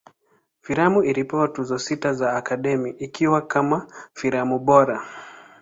Filamu 0.61 1.03
ilipewa 1.03 1.47
Tuzo 1.47 1.79
sita 1.79 2.13
za 2.13 2.35
Academy, 2.35 2.89
ikiwa 2.89 3.41
kama 3.41 3.87
filamu 4.13 4.59
bora. 4.59 5.05